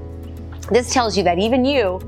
this 0.71 0.93
tells 0.93 1.17
you 1.17 1.23
that 1.23 1.39
even 1.39 1.65
you 1.65 1.99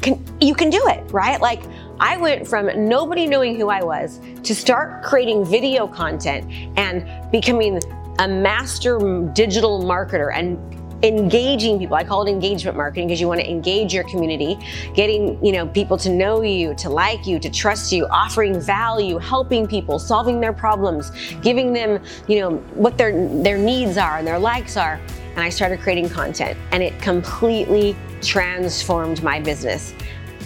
can 0.00 0.22
you 0.40 0.54
can 0.54 0.70
do 0.70 0.82
it, 0.88 1.02
right? 1.12 1.40
Like 1.40 1.62
I 2.00 2.16
went 2.16 2.46
from 2.46 2.88
nobody 2.88 3.26
knowing 3.26 3.56
who 3.56 3.68
I 3.68 3.82
was 3.82 4.20
to 4.42 4.54
start 4.54 5.02
creating 5.02 5.44
video 5.44 5.86
content 5.86 6.50
and 6.76 7.30
becoming 7.30 7.80
a 8.18 8.28
master 8.28 8.98
digital 9.32 9.82
marketer 9.82 10.32
and 10.34 10.58
engaging 11.04 11.78
people. 11.78 11.96
I 11.96 12.04
call 12.04 12.26
it 12.26 12.30
engagement 12.30 12.76
marketing 12.76 13.08
because 13.08 13.20
you 13.20 13.28
want 13.28 13.40
to 13.40 13.48
engage 13.48 13.92
your 13.92 14.04
community, 14.04 14.56
getting, 14.94 15.44
you 15.44 15.52
know, 15.52 15.66
people 15.66 15.98
to 15.98 16.08
know 16.08 16.42
you, 16.42 16.74
to 16.76 16.88
like 16.88 17.26
you, 17.26 17.38
to 17.40 17.50
trust 17.50 17.92
you, 17.92 18.06
offering 18.06 18.58
value, 18.60 19.18
helping 19.18 19.66
people, 19.66 19.98
solving 19.98 20.40
their 20.40 20.52
problems, 20.52 21.10
giving 21.42 21.72
them, 21.72 22.02
you 22.26 22.40
know, 22.40 22.56
what 22.74 22.96
their 22.96 23.12
their 23.42 23.58
needs 23.58 23.98
are 23.98 24.18
and 24.18 24.26
their 24.26 24.38
likes 24.38 24.76
are. 24.76 25.00
And 25.34 25.40
I 25.40 25.48
started 25.48 25.80
creating 25.80 26.08
content 26.08 26.56
and 26.72 26.82
it 26.82 26.98
completely 27.00 27.96
transformed 28.22 29.22
my 29.22 29.40
business. 29.40 29.92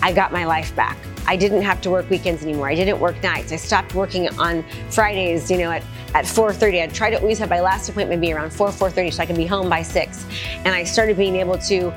I 0.03 0.13
got 0.13 0.33
my 0.33 0.45
life 0.45 0.75
back. 0.77 0.97
I 1.27 1.37
didn't 1.37 1.63
have 1.63 1.81
to 1.83 1.91
work 1.91 2.09
weekends 2.09 2.43
anymore. 2.43 2.69
I 2.69 2.75
didn't 2.75 3.01
work 3.01 3.23
nights. 3.23 3.53
I 3.53 3.57
stopped 3.57 3.95
working 3.95 4.29
on 4.39 4.65
Fridays, 4.91 5.51
you 5.51 5.59
know, 5.59 5.71
at, 5.71 5.83
at 6.15 6.25
4.30. 6.25 6.83
I 6.83 6.87
tried 6.87 7.11
to 7.11 7.21
always 7.21 7.39
have 7.39 7.51
my 7.51 7.61
last 7.61 7.89
appointment 7.89 8.21
be 8.23 8.33
around 8.33 8.51
4, 8.51 8.69
4.30 8.69 9.13
so 9.13 9.23
I 9.23 9.27
can 9.27 9.37
be 9.37 9.47
home 9.47 9.69
by 9.69 9.83
6. 9.83 10.25
And 10.65 10.69
I 10.69 10.85
started 10.85 11.17
being 11.17 11.37
able 11.37 11.59
to 11.59 11.93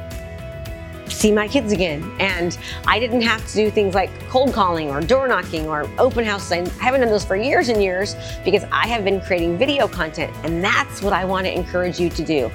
see 1.08 1.32
my 1.32 1.48
kids 1.48 1.72
again. 1.72 2.12
And 2.20 2.58
I 2.88 3.00
didn't 3.00 3.22
have 3.22 3.46
to 3.48 3.54
do 3.54 3.70
things 3.70 3.94
like 3.94 4.10
cold 4.28 4.54
calling 4.54 4.90
or 4.90 5.02
door 5.02 5.28
knocking 5.28 5.68
or 5.68 5.90
open 5.98 6.26
houses. 6.26 6.52
I 6.52 6.84
haven't 6.84 7.02
done 7.02 7.10
those 7.10 7.24
for 7.24 7.36
years 7.36 7.70
and 7.70 7.82
years 7.82 8.16
because 8.44 8.64
I 8.72 8.88
have 8.88 9.06
been 9.06 9.22
creating 9.22 9.58
video 9.58 9.88
content. 9.88 10.34
And 10.44 10.64
that's 10.64 11.02
what 11.02 11.14
I 11.14 11.24
want 11.26 11.46
to 11.46 11.54
encourage 11.54 12.00
you 12.00 12.10
to 12.10 12.24
do. 12.26 12.52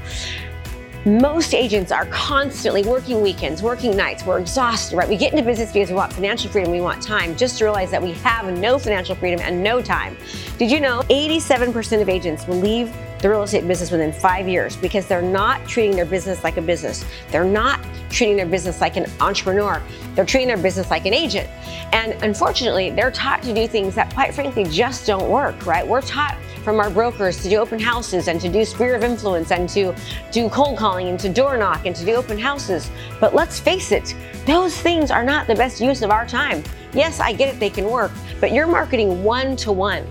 Most 1.06 1.54
agents 1.54 1.92
are 1.92 2.06
constantly 2.06 2.82
working 2.82 3.20
weekends, 3.20 3.62
working 3.62 3.96
nights. 3.96 4.26
We're 4.26 4.40
exhausted, 4.40 4.96
right? 4.96 5.08
We 5.08 5.16
get 5.16 5.32
into 5.32 5.44
business 5.44 5.70
because 5.70 5.88
we 5.88 5.94
want 5.94 6.12
financial 6.12 6.50
freedom, 6.50 6.72
we 6.72 6.80
want 6.80 7.00
time, 7.00 7.36
just 7.36 7.58
to 7.58 7.64
realize 7.64 7.92
that 7.92 8.02
we 8.02 8.10
have 8.14 8.52
no 8.58 8.76
financial 8.76 9.14
freedom 9.14 9.38
and 9.40 9.62
no 9.62 9.80
time. 9.80 10.16
Did 10.58 10.68
you 10.68 10.80
know 10.80 11.02
87% 11.08 12.02
of 12.02 12.08
agents 12.08 12.48
will 12.48 12.56
leave 12.56 12.92
the 13.20 13.30
real 13.30 13.44
estate 13.44 13.68
business 13.68 13.92
within 13.92 14.12
five 14.12 14.48
years 14.48 14.76
because 14.76 15.06
they're 15.06 15.22
not 15.22 15.64
treating 15.68 15.94
their 15.94 16.04
business 16.04 16.42
like 16.42 16.56
a 16.56 16.62
business. 16.62 17.04
They're 17.30 17.44
not 17.44 17.80
treating 18.10 18.36
their 18.36 18.46
business 18.46 18.80
like 18.80 18.96
an 18.96 19.06
entrepreneur. 19.20 19.80
They're 20.16 20.26
treating 20.26 20.48
their 20.48 20.56
business 20.56 20.90
like 20.90 21.06
an 21.06 21.14
agent. 21.14 21.48
And 21.92 22.20
unfortunately, 22.24 22.90
they're 22.90 23.12
taught 23.12 23.42
to 23.44 23.54
do 23.54 23.68
things 23.68 23.94
that, 23.94 24.12
quite 24.12 24.34
frankly, 24.34 24.64
just 24.64 25.06
don't 25.06 25.30
work, 25.30 25.66
right? 25.66 25.86
We're 25.86 26.02
taught 26.02 26.36
from 26.66 26.80
our 26.80 26.90
brokers 26.90 27.40
to 27.40 27.48
do 27.48 27.58
open 27.58 27.78
houses 27.78 28.26
and 28.26 28.40
to 28.40 28.48
do 28.48 28.64
sphere 28.64 28.96
of 28.96 29.04
influence 29.04 29.52
and 29.52 29.68
to 29.68 29.94
do 30.32 30.48
cold 30.48 30.76
calling 30.76 31.06
and 31.06 31.20
to 31.20 31.28
door 31.28 31.56
knock 31.56 31.86
and 31.86 31.94
to 31.94 32.04
do 32.04 32.16
open 32.16 32.36
houses. 32.36 32.90
But 33.20 33.36
let's 33.36 33.60
face 33.60 33.92
it, 33.92 34.16
those 34.46 34.76
things 34.76 35.12
are 35.12 35.22
not 35.22 35.46
the 35.46 35.54
best 35.54 35.80
use 35.80 36.02
of 36.02 36.10
our 36.10 36.26
time. 36.26 36.64
Yes, 36.92 37.20
I 37.20 37.32
get 37.34 37.54
it, 37.54 37.60
they 37.60 37.70
can 37.70 37.84
work, 37.88 38.10
but 38.40 38.50
you're 38.50 38.66
marketing 38.66 39.22
one 39.22 39.54
to 39.58 39.70
one. 39.70 40.02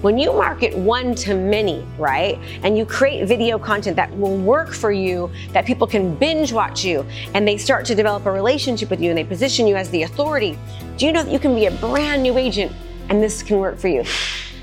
When 0.00 0.16
you 0.16 0.32
market 0.32 0.74
one 0.74 1.14
to 1.16 1.34
many, 1.34 1.84
right, 1.98 2.38
and 2.62 2.78
you 2.78 2.86
create 2.86 3.28
video 3.28 3.58
content 3.58 3.94
that 3.96 4.10
will 4.16 4.38
work 4.38 4.72
for 4.72 4.90
you, 4.90 5.30
that 5.52 5.66
people 5.66 5.86
can 5.86 6.14
binge 6.14 6.54
watch 6.54 6.86
you, 6.86 7.04
and 7.34 7.46
they 7.46 7.58
start 7.58 7.84
to 7.84 7.94
develop 7.94 8.24
a 8.24 8.32
relationship 8.32 8.88
with 8.88 9.02
you 9.02 9.10
and 9.10 9.18
they 9.18 9.24
position 9.24 9.66
you 9.66 9.76
as 9.76 9.90
the 9.90 10.04
authority, 10.04 10.58
do 10.96 11.04
you 11.04 11.12
know 11.12 11.22
that 11.22 11.30
you 11.30 11.38
can 11.38 11.54
be 11.54 11.66
a 11.66 11.70
brand 11.72 12.22
new 12.22 12.38
agent 12.38 12.72
and 13.10 13.22
this 13.22 13.42
can 13.42 13.58
work 13.58 13.76
for 13.76 13.88
you? 13.88 14.04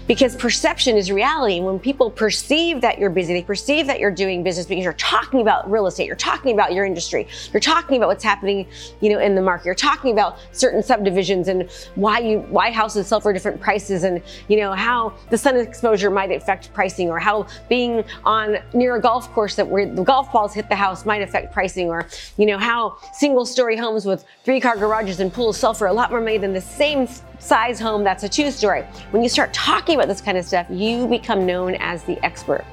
Because 0.08 0.36
perception 0.36 0.98
is 0.98 1.12
reality. 1.12 1.58
And 1.58 1.66
when 1.66 1.80
people 1.80 2.12
perceive 2.12 2.82
that 2.82 3.00
you're 3.00 3.10
busy, 3.10 3.34
they 3.34 3.42
perceive 3.42 3.88
that 3.88 4.00
you're 4.00 4.12
doing 4.12 4.44
business 4.44 4.66
because 4.66 4.84
you're 4.84 4.94
talking 4.94 5.42
about 5.42 5.70
real 5.70 5.88
estate, 5.88 6.08
you're 6.08 6.16
talking 6.16 6.54
about 6.54 6.74
your 6.74 6.86
industry, 6.86 7.28
you're 7.52 7.60
talking 7.60 7.98
about 7.98 8.08
what's 8.08 8.24
happening, 8.24 8.68
you 9.02 9.10
know, 9.10 9.20
in 9.20 9.36
the 9.36 9.42
market, 9.42 9.66
you're 9.66 9.76
talking 9.76 10.12
about 10.12 10.38
certain 10.52 10.84
subdivisions 10.84 11.48
and 11.48 11.70
why 11.96 12.20
you 12.20 12.40
why 12.50 12.72
houses 12.72 13.08
sell 13.08 13.20
for 13.20 13.34
different 13.34 13.60
prices 13.60 14.04
and 14.04 14.22
you 14.48 14.58
know 14.58 14.74
how 14.74 15.14
the 15.30 15.38
sun 15.38 15.58
exposure 15.58 16.10
might 16.10 16.32
affect 16.32 16.72
pricing 16.74 17.10
or 17.10 17.20
how 17.20 17.48
being 17.70 18.04
on 18.24 18.58
near 18.74 18.96
a 18.96 19.02
golf 19.02 19.32
course 19.34 19.56
that 19.56 19.68
where 19.68 19.86
the 19.94 20.04
golf 20.04 20.32
balls 20.32 20.54
hit 20.54 20.70
the 20.70 20.76
house 20.76 21.06
might 21.06 21.22
affect 21.22 21.54
pricing 21.54 21.90
or 21.90 22.08
you 22.38 22.46
know 22.46 22.58
how 22.58 22.98
single 23.14 23.46
story 23.46 23.78
homes 23.78 24.06
with 24.06 24.26
three 24.44 24.60
car 24.60 24.76
garages 24.76 25.20
and 25.20 25.34
pools 25.34 25.58
sell 25.58 25.74
for 25.74 25.88
a 25.88 25.94
lot 25.94 26.12
more 26.12 26.22
money 26.22 26.38
than 26.38 26.54
the 26.54 26.62
same 26.62 27.08
size 27.40 27.80
home 27.80 28.04
that's 28.04 28.24
a 28.24 28.30
two 28.30 28.52
story. 28.52 28.84
When 29.12 29.24
you 29.24 29.30
start 29.30 29.54
talking 29.54 29.96
about 29.96 30.08
this 30.08 30.22
kind 30.22 30.38
of 30.38 30.46
stuff, 30.46 30.68
you 30.70 31.08
become 31.08 31.46
known 31.46 31.76
as 31.76 32.04
the 32.04 32.24
expert. 32.24 32.66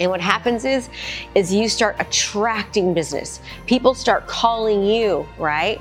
And 0.00 0.10
what 0.10 0.20
happens 0.20 0.64
is, 0.64 0.88
is 1.34 1.52
you 1.52 1.68
start 1.68 1.96
attracting 1.98 2.94
business. 2.94 3.40
People 3.66 3.94
start 3.94 4.26
calling 4.26 4.84
you, 4.84 5.26
right? 5.38 5.80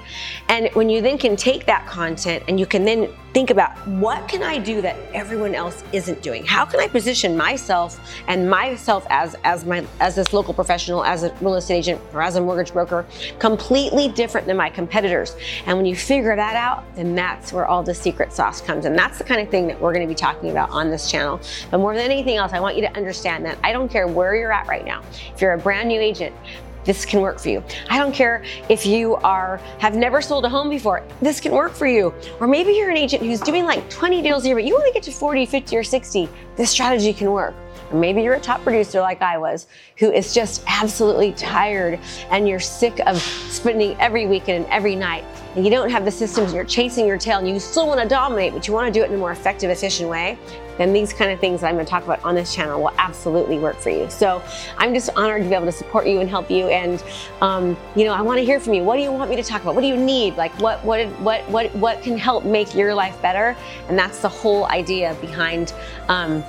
And 0.50 0.70
when 0.74 0.89
you 0.89 1.01
then 1.01 1.18
can 1.18 1.36
take 1.36 1.65
that 1.65 1.86
content 1.88 2.44
and 2.48 2.60
you 2.60 2.65
can 2.65 2.86
then 2.86 3.10
think 3.34 3.50
about 3.50 3.88
what 3.88 4.27
can 4.27 4.44
I 4.44 4.58
do 4.58 4.82
that 4.82 4.98
everyone 5.13 5.56
else 5.56 5.84
isn't 5.94 6.22
doing? 6.22 6.46
How 6.46 6.65
can 6.65 6.80
I 6.80 6.88
position 6.88 7.38
myself 7.38 8.00
and 8.27 8.50
myself 8.50 9.06
as 9.10 9.36
as 9.44 9.65
my 9.65 9.86
as 10.00 10.15
this 10.15 10.34
local 10.34 10.53
professional, 10.53 11.03
as 11.03 11.24
a 11.24 11.34
real 11.36 11.56
estate 11.56 11.75
agent 11.75 12.01
or 12.13 12.22
as 12.22 12.36
a 12.36 12.41
mortgage 12.41 12.74
broker, 12.74 13.06
completely 13.39 14.10
different 14.10 14.48
than 14.48 14.58
my 14.58 14.70
competitors? 14.70 15.36
And 15.65 15.77
when 15.77 15.86
you 15.86 15.96
figure 15.96 16.36
that 16.36 16.56
out, 16.56 16.84
then 16.96 17.15
that's 17.15 17.53
where 17.53 17.65
all 17.65 17.84
the 17.84 17.94
secret 17.94 18.34
sauce 18.34 18.62
comes. 18.62 18.86
And 18.86 18.98
that's 18.98 19.18
the 19.18 19.24
kind 19.24 19.41
of 19.41 19.50
thing 19.50 19.68
that 19.68 19.80
we're 19.80 19.94
going 19.94 20.06
to 20.06 20.12
be 20.12 20.18
talking 20.18 20.51
about 20.51 20.70
on 20.70 20.89
this 20.89 21.10
channel. 21.10 21.39
But 21.70 21.77
more 21.80 21.96
than 21.96 22.12
anything 22.12 22.38
else, 22.38 22.51
I 22.53 22.60
want 22.60 22.75
you 22.75 22.82
to 22.82 22.96
understand 22.98 23.46
that 23.46 23.58
I 23.63 23.72
don't 23.72 23.89
care 23.89 24.08
where 24.13 24.36
you're 24.36 24.51
at 24.51 24.68
right 24.68 24.86
now. 24.86 25.01
If 25.34 25.41
you're 25.41 25.53
a 25.53 25.58
brand 25.58 25.88
new 25.88 26.00
agent, 26.00 26.36
this 26.84 27.06
can 27.06 27.22
work 27.22 27.39
for 27.39 27.50
you. 27.50 27.63
I 27.89 27.98
don't 27.98 28.13
care 28.13 28.44
if 28.70 28.86
you 28.86 29.15
are 29.18 29.58
have 29.80 29.96
never 29.96 30.22
sold 30.22 30.46
a 30.46 30.50
home 30.50 30.70
before, 30.70 31.03
this 31.22 31.39
can 31.39 31.51
work 31.51 31.74
for 31.74 31.88
you. 31.88 32.13
Or 32.39 32.48
maybe 32.48 32.74
you're 32.74 32.89
an 32.89 32.98
agent 32.98 33.24
who's 33.24 33.41
doing 33.41 33.65
like 33.65 33.88
20 33.89 34.22
deals 34.22 34.46
a 34.46 34.48
year, 34.48 34.56
but 34.56 34.65
you 34.65 34.74
want 34.74 34.88
to 34.88 34.94
get 34.94 35.03
to 35.03 35.12
40, 35.12 35.46
50, 35.46 35.77
or 35.77 35.84
60. 35.84 36.30
This 36.56 36.70
strategy 36.72 37.13
can 37.13 37.32
work. 37.32 37.53
Or 37.91 38.00
maybe 38.00 38.24
you're 38.24 38.36
a 38.36 38.39
top 38.39 38.62
producer 38.63 39.01
like 39.01 39.22
I 39.22 39.38
was, 39.38 39.68
who 39.98 40.12
is 40.12 40.34
just 40.34 40.63
absolutely 40.68 41.34
tired 41.34 42.00
and 42.30 42.48
you're 42.48 42.60
sick 42.60 43.00
of 43.06 43.22
spending 43.22 44.00
every 44.00 44.25
weekend 44.25 44.63
and 44.63 44.74
every 44.74 44.96
night. 44.96 45.25
And 45.56 45.65
you 45.65 45.72
don't 45.72 45.89
have 45.89 46.06
the 46.06 46.12
systems 46.12 46.48
and 46.48 46.56
you're 46.56 46.63
chasing 46.63 47.06
your 47.06 47.18
tail 47.18 47.39
and 47.39 47.48
you 47.48 47.60
still 47.60 47.86
want 47.86 48.00
to 48.00 48.08
dominate, 48.08 48.53
but 48.53 48.68
you 48.68 48.74
want 48.74 48.91
to 48.91 48.98
do 48.98 49.03
it 49.03 49.10
in 49.10 49.15
a 49.15 49.18
more 49.18 49.32
effective, 49.32 49.70
efficient 49.70 50.10
way 50.10 50.39
then 50.81 50.93
these 50.93 51.13
kind 51.13 51.31
of 51.31 51.39
things 51.39 51.61
that 51.61 51.67
I'm 51.67 51.75
going 51.75 51.85
to 51.85 51.89
talk 51.89 52.03
about 52.03 52.23
on 52.25 52.33
this 52.33 52.53
channel 52.53 52.81
will 52.81 52.93
absolutely 52.97 53.59
work 53.59 53.77
for 53.77 53.91
you. 53.91 54.09
So 54.09 54.41
I'm 54.77 54.93
just 54.93 55.11
honored 55.15 55.43
to 55.43 55.50
be 55.50 55.53
able 55.53 55.67
to 55.67 55.71
support 55.71 56.07
you 56.07 56.19
and 56.19 56.29
help 56.29 56.50
you. 56.50 56.67
And 56.69 57.03
um, 57.39 57.77
you 57.95 58.03
know, 58.03 58.13
I 58.13 58.21
want 58.21 58.39
to 58.39 58.45
hear 58.45 58.59
from 58.59 58.73
you. 58.73 58.83
What 58.83 58.95
do 58.95 59.03
you 59.03 59.11
want 59.11 59.29
me 59.29 59.35
to 59.35 59.43
talk 59.43 59.61
about? 59.61 59.75
What 59.75 59.81
do 59.81 59.88
you 59.88 59.97
need? 59.97 60.38
Like, 60.38 60.51
what 60.59 60.83
what 60.83 61.07
what 61.19 61.47
what 61.50 61.73
what 61.75 62.01
can 62.01 62.17
help 62.17 62.45
make 62.45 62.73
your 62.73 62.95
life 62.95 63.21
better? 63.21 63.55
And 63.88 63.97
that's 63.97 64.21
the 64.21 64.29
whole 64.29 64.65
idea 64.65 65.15
behind 65.21 65.73
um, 66.07 66.41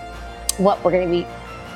what 0.57 0.83
we're 0.83 0.93
going 0.93 1.07
to 1.07 1.15
be 1.15 1.27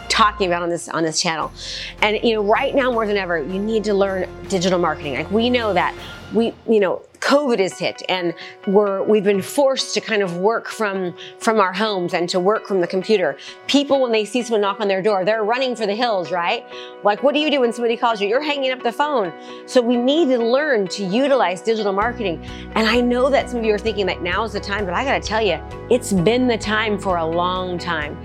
talking 0.08 0.46
about 0.46 0.62
on 0.62 0.70
this 0.70 0.88
on 0.88 1.02
this 1.02 1.20
channel. 1.20 1.52
And 2.00 2.18
you 2.22 2.34
know, 2.34 2.42
right 2.42 2.74
now 2.74 2.90
more 2.90 3.06
than 3.06 3.18
ever, 3.18 3.38
you 3.38 3.58
need 3.58 3.84
to 3.84 3.92
learn 3.92 4.28
digital 4.48 4.78
marketing. 4.78 5.14
Like 5.14 5.30
we 5.30 5.50
know 5.50 5.74
that 5.74 5.94
we, 6.32 6.54
you 6.66 6.80
know, 6.80 7.02
COVID 7.26 7.58
has 7.58 7.76
hit 7.76 8.02
and 8.08 8.32
we're, 8.68 9.02
we've 9.02 9.24
been 9.24 9.42
forced 9.42 9.94
to 9.94 10.00
kind 10.00 10.22
of 10.22 10.36
work 10.36 10.68
from, 10.68 11.12
from 11.40 11.58
our 11.58 11.72
homes 11.72 12.14
and 12.14 12.28
to 12.28 12.38
work 12.38 12.68
from 12.68 12.80
the 12.80 12.86
computer. 12.86 13.36
People, 13.66 14.00
when 14.00 14.12
they 14.12 14.24
see 14.24 14.42
someone 14.42 14.60
knock 14.60 14.78
on 14.78 14.86
their 14.86 15.02
door, 15.02 15.24
they're 15.24 15.42
running 15.42 15.74
for 15.74 15.86
the 15.86 15.94
hills, 15.94 16.30
right? 16.30 16.64
Like, 17.02 17.24
what 17.24 17.34
do 17.34 17.40
you 17.40 17.50
do 17.50 17.60
when 17.60 17.72
somebody 17.72 17.96
calls 17.96 18.20
you? 18.20 18.28
You're 18.28 18.44
hanging 18.44 18.70
up 18.70 18.80
the 18.80 18.92
phone. 18.92 19.32
So 19.66 19.82
we 19.82 19.96
need 19.96 20.28
to 20.28 20.38
learn 20.38 20.86
to 20.86 21.04
utilize 21.04 21.62
digital 21.62 21.92
marketing. 21.92 22.44
And 22.76 22.88
I 22.88 23.00
know 23.00 23.28
that 23.28 23.50
some 23.50 23.58
of 23.58 23.64
you 23.64 23.74
are 23.74 23.78
thinking 23.78 24.06
that 24.06 24.22
now 24.22 24.44
is 24.44 24.52
the 24.52 24.60
time, 24.60 24.84
but 24.84 24.94
I 24.94 25.02
gotta 25.02 25.20
tell 25.20 25.42
you, 25.42 25.60
it's 25.90 26.12
been 26.12 26.46
the 26.46 26.58
time 26.58 26.96
for 26.96 27.16
a 27.16 27.26
long 27.26 27.76
time 27.76 28.16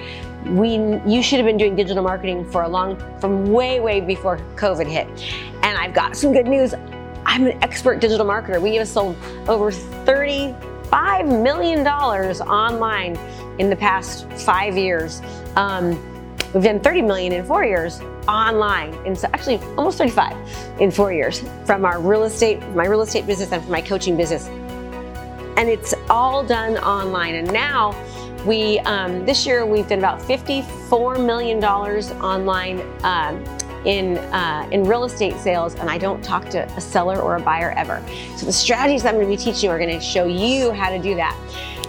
we 0.56 0.78
you 1.06 1.22
should 1.22 1.38
have 1.38 1.46
been 1.46 1.58
doing 1.58 1.76
digital 1.76 2.04
marketing 2.04 2.44
for 2.50 2.64
a 2.64 2.68
long 2.68 2.98
from 3.20 3.52
way 3.52 3.80
way 3.80 4.02
before 4.02 4.38
covid 4.56 4.88
hit 4.88 5.08
and 5.62 5.78
i've 5.78 5.94
got 5.94 6.18
some 6.18 6.34
good 6.34 6.48
news 6.48 6.74
I'm 7.32 7.48
an 7.48 7.64
expert 7.64 8.02
digital 8.02 8.26
marketer. 8.26 8.62
We 8.62 8.76
have 8.76 8.90
sold 8.90 9.16
over 9.48 9.72
$35 9.72 11.42
million 11.42 11.88
online 11.88 13.16
in 13.58 13.70
the 13.70 13.76
past 13.78 14.30
five 14.34 14.76
years. 14.76 15.22
Um, 15.56 15.92
we've 16.54 16.62
done 16.62 16.82
30 16.82 17.04
million 17.04 17.32
in 17.32 17.46
four 17.46 17.64
years 17.64 18.02
online, 18.28 18.94
and 19.06 19.18
so 19.18 19.30
actually 19.34 19.60
almost 19.78 19.98
35 19.98 20.36
in 20.82 20.92
four 20.92 21.14
years 21.14 21.42
from 21.66 21.86
our 21.86 22.02
real 22.02 22.24
estate, 22.24 22.62
my 22.72 22.86
real 22.86 23.02
estate 23.02 23.26
business, 23.26 23.50
and 23.54 23.62
from 23.62 23.72
my 23.72 23.82
coaching 23.82 24.18
business. 24.18 24.48
And 25.56 25.70
it's 25.70 25.94
all 26.10 26.44
done 26.44 26.78
online. 26.80 27.36
And 27.36 27.54
now 27.54 27.96
we, 28.46 28.80
um, 28.80 29.26
this 29.26 29.46
year, 29.46 29.66
we've 29.66 29.88
done 29.88 30.00
about 30.00 30.20
$54 30.20 31.26
million 31.26 31.64
online 31.64 32.82
um, 33.06 33.42
in 33.86 34.18
uh, 34.18 34.68
in 34.72 34.84
real 34.84 35.04
estate 35.04 35.36
sales, 35.38 35.76
and 35.76 35.90
I 35.90 35.98
don't 35.98 36.24
talk 36.24 36.50
to 36.50 36.66
a 36.76 36.82
seller 36.82 37.20
or 37.20 37.36
a 37.36 37.42
buyer 37.42 37.72
ever. 37.72 38.04
So 38.38 38.46
the 38.46 38.54
strategies 38.54 39.06
I'm 39.06 39.16
going 39.16 39.26
to 39.26 39.30
be 39.30 39.38
teaching 39.38 39.70
you 39.70 39.72
are 39.72 39.80
going 39.80 39.90
to 39.90 40.00
show 40.00 40.26
you 40.26 40.72
how 40.72 40.90
to 40.90 41.00
do 41.00 41.16
that, 41.16 41.36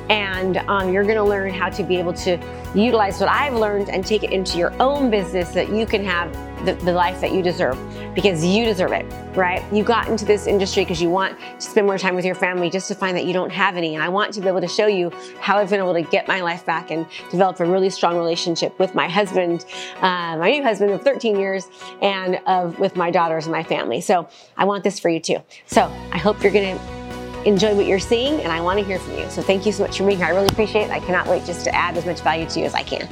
and 0.08 0.58
um, 0.68 0.92
you're 0.92 1.04
going 1.04 1.16
to 1.16 1.24
learn 1.24 1.52
how 1.52 1.68
to 1.70 1.82
be 1.82 1.96
able 1.96 2.12
to 2.14 2.38
utilize 2.74 3.20
what 3.20 3.28
I've 3.28 3.54
learned 3.54 3.90
and 3.90 4.06
take 4.06 4.22
it 4.22 4.30
into 4.30 4.56
your 4.56 4.72
own 4.80 5.10
business 5.10 5.48
so 5.48 5.54
that 5.54 5.68
you 5.70 5.86
can 5.86 6.04
have 6.04 6.32
the, 6.64 6.74
the 6.84 6.92
life 6.92 7.20
that 7.20 7.32
you 7.32 7.42
deserve. 7.42 7.78
Because 8.14 8.44
you 8.44 8.64
deserve 8.64 8.92
it, 8.92 9.04
right? 9.36 9.62
You 9.72 9.84
got 9.84 10.08
into 10.08 10.24
this 10.24 10.46
industry 10.46 10.84
because 10.84 11.00
you 11.00 11.08
want 11.08 11.38
to 11.38 11.60
spend 11.60 11.86
more 11.86 11.98
time 11.98 12.14
with 12.14 12.24
your 12.24 12.34
family 12.34 12.70
just 12.70 12.88
to 12.88 12.94
find 12.94 13.16
that 13.16 13.24
you 13.24 13.32
don't 13.32 13.50
have 13.50 13.76
any. 13.76 13.94
And 13.94 14.02
I 14.02 14.08
want 14.08 14.32
to 14.34 14.40
be 14.40 14.48
able 14.48 14.60
to 14.60 14.68
show 14.68 14.86
you 14.86 15.10
how 15.40 15.58
I've 15.58 15.70
been 15.70 15.80
able 15.80 15.94
to 15.94 16.02
get 16.02 16.28
my 16.28 16.40
life 16.40 16.66
back 16.66 16.90
and 16.90 17.06
develop 17.30 17.60
a 17.60 17.64
really 17.64 17.90
strong 17.90 18.16
relationship 18.16 18.78
with 18.78 18.94
my 18.94 19.08
husband, 19.08 19.64
uh, 20.00 20.36
my 20.36 20.50
new 20.50 20.62
husband 20.62 20.90
of 20.90 21.02
13 21.02 21.38
years, 21.38 21.66
and 22.00 22.40
of 22.46 22.78
with 22.78 22.96
my 22.96 23.10
daughters 23.10 23.46
and 23.46 23.52
my 23.52 23.62
family. 23.62 24.00
So 24.00 24.28
I 24.56 24.64
want 24.64 24.84
this 24.84 24.98
for 24.98 25.08
you 25.08 25.20
too. 25.20 25.38
So 25.66 25.82
I 26.12 26.18
hope 26.18 26.42
you're 26.42 26.52
going 26.52 26.78
to 26.78 27.02
enjoy 27.44 27.74
what 27.74 27.86
you're 27.86 27.98
seeing 27.98 28.40
and 28.40 28.52
I 28.52 28.60
want 28.60 28.78
to 28.78 28.84
hear 28.84 28.98
from 28.98 29.18
you. 29.18 29.28
So 29.30 29.42
thank 29.42 29.66
you 29.66 29.72
so 29.72 29.84
much 29.84 29.98
for 29.98 30.06
being 30.06 30.18
here. 30.18 30.26
I 30.26 30.30
really 30.30 30.48
appreciate 30.48 30.84
it. 30.84 30.90
I 30.90 31.00
cannot 31.00 31.26
wait 31.26 31.44
just 31.44 31.64
to 31.64 31.74
add 31.74 31.96
as 31.96 32.06
much 32.06 32.20
value 32.20 32.48
to 32.48 32.60
you 32.60 32.66
as 32.66 32.74
I 32.74 32.82
can. 32.82 33.08